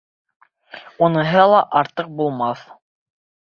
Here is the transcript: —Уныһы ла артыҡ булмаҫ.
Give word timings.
—Уныһы 1.07 1.43
ла 1.51 1.59
артыҡ 1.83 2.11
булмаҫ. 2.23 2.65